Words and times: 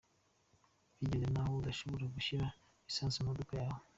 Bigeze 0.97 1.27
n’aho 1.31 1.53
udashobora 1.61 2.05
gushyira 2.15 2.45
lisansi 2.85 3.17
mu 3.19 3.27
modoka 3.29 3.53
yawe. 3.63 3.81